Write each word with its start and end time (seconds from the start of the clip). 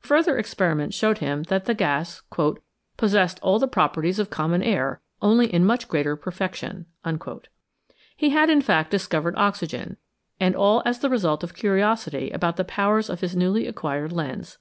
Further 0.00 0.34
experi 0.36 0.76
ments 0.76 0.96
showed 0.96 1.18
him 1.18 1.44
that 1.44 1.66
the 1.66 1.72
gas" 1.74 2.20
possessed 2.96 3.38
all 3.42 3.60
the 3.60 3.68
pro 3.68 3.86
perties 3.88 4.18
of 4.18 4.28
common 4.28 4.60
air, 4.60 5.00
only 5.20 5.54
in 5.54 5.64
much 5.64 5.86
greater 5.86 6.16
perfection." 6.16 6.86
He 8.16 8.30
had, 8.30 8.50
in 8.50 8.60
fact, 8.60 8.90
discovered 8.90 9.36
oxygen, 9.38 9.98
and 10.40 10.56
all 10.56 10.82
as 10.84 10.98
the 10.98 11.08
result 11.10 11.44
of 11.44 11.54
curiosity 11.54 12.32
about 12.32 12.56
the 12.56 12.64
powers 12.64 13.08
of 13.08 13.20
his 13.20 13.36
newly 13.36 13.68
acquired 13.68 14.10
lens. 14.10 14.58